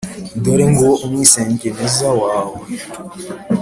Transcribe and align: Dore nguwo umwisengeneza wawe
Dore 0.43 0.65
nguwo 0.71 0.91
umwisengeneza 1.05 2.07
wawe 2.21 2.57